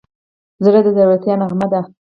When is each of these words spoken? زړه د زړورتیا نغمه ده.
زړه 0.63 0.79
د 0.85 0.87
زړورتیا 0.95 1.33
نغمه 1.41 1.67
ده. 1.71 1.81